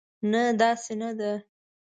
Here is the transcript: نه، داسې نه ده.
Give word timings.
نه، 0.31 0.41
داسې 0.59 0.93
نه 1.01 1.09
ده. 1.19 1.31